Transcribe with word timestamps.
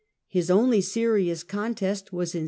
His 0.27 0.49
only 0.49 0.81
serious 0.81 1.43
contest 1.43 2.11
was 2.11 2.33
in 2.33 2.39
6. 2.39 2.39